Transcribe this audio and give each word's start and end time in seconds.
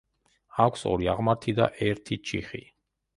აქვს 0.63 0.85
ორი 0.91 1.09
აღმართი 1.13 1.53
და 1.59 1.67
ერთი 1.91 2.17
ჩიხი. 2.31 2.63